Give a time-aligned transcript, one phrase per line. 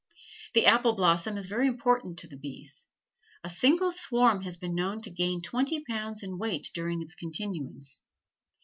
[0.55, 2.87] The apple blossom is very important to the bees.
[3.43, 8.01] A single swarm has been known to gain twenty pounds in weight during its continuance.